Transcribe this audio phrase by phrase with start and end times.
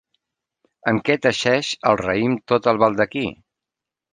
[0.91, 3.27] Amb què teixeix el raïm tot el baldaquí?